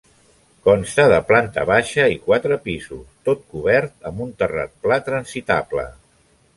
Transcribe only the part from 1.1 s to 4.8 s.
de planta baixa i quatre pisos, tot cobert amb un terrat